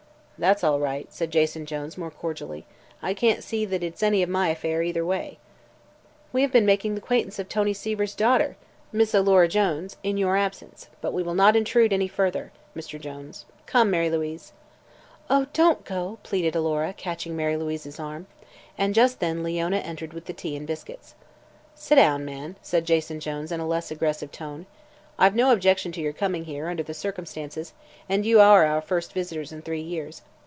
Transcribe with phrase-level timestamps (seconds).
[0.43, 2.65] "That's all right," said Jason Jones, more cordially.
[2.99, 5.37] "I can't see that it's any of my affair, either way."
[6.33, 8.57] "We have been making the acquaintance of Tony Seaver's daughter,
[8.91, 10.87] Miss Alora Jones, in your absence.
[10.99, 12.99] But we will not intrude farther, Mr.
[12.99, 13.45] Jones.
[13.67, 14.51] Come, Mary Louise."
[15.29, 18.25] "Oh, don't go!" pleaded Alora, catching Mary Louise's arm.
[18.79, 21.13] And just then Leona entered with the tea and biscuits.
[21.75, 24.65] "Sit down, man," said Jason Jones in a less aggressive tone.
[25.19, 27.73] "I've no objection to your coming here, under the circumstances,
[28.09, 30.23] and you are our first visitors in three years.